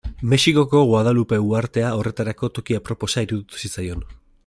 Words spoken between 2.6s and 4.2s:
aproposa iruditu zitzaion.